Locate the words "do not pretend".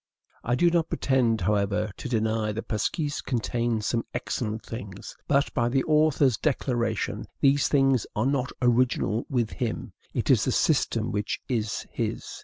0.55-1.41